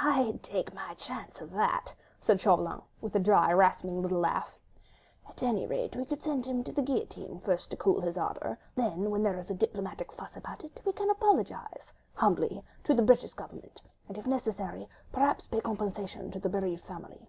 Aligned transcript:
"I'd 0.00 0.42
take 0.42 0.72
my 0.72 0.94
chance 0.94 1.42
of 1.42 1.50
that," 1.50 1.94
said 2.18 2.40
Chauvelin, 2.40 2.80
with 3.02 3.14
a 3.14 3.18
dry, 3.18 3.52
rasping 3.52 4.00
little 4.00 4.16
laugh. 4.18 4.56
"At 5.28 5.42
any 5.42 5.66
rate 5.66 5.94
we 5.94 6.06
could 6.06 6.22
send 6.22 6.46
him 6.46 6.64
to 6.64 6.72
the 6.72 6.80
guillotine 6.80 7.40
first 7.40 7.70
to 7.72 7.76
cool 7.76 8.00
his 8.00 8.16
ardour, 8.16 8.56
then, 8.74 9.10
when 9.10 9.22
there 9.22 9.38
is 9.38 9.50
a 9.50 9.54
diplomatic 9.54 10.10
fuss 10.12 10.34
about 10.34 10.64
it, 10.64 10.80
we 10.86 10.92
can 10.94 11.10
apologise—humbly—to 11.10 12.94
the 12.94 13.02
British 13.02 13.34
Government, 13.34 13.82
and, 14.08 14.16
if 14.16 14.26
necessary, 14.26 14.88
pay 15.12 15.60
compensation 15.60 16.30
to 16.30 16.40
the 16.40 16.48
bereaved 16.48 16.86
family." 16.86 17.28